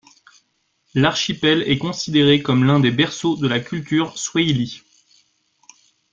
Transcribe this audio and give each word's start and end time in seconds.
L'archipel 0.95 1.61
est 1.69 1.77
considéré 1.77 2.41
comme 2.41 2.63
l'un 2.63 2.79
des 2.79 2.89
berceaux 2.89 3.35
de 3.35 3.47
la 3.47 3.59
culture 3.59 4.17
swahilie. 4.17 4.81